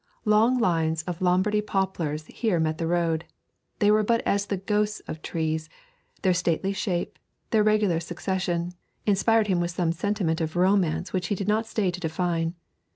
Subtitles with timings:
[0.25, 3.23] Long lines of Lombardy poplars here met the road.
[3.77, 5.69] They were but as the ghosts of trees;
[6.23, 7.19] their stately shape,
[7.51, 8.71] their regular succession,
[9.05, 12.55] inspired him with some sentiment of romance which he did not stay to define.